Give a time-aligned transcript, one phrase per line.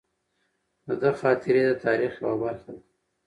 [0.87, 2.81] د ده خاطرې د تاریخ یوه برخه ده.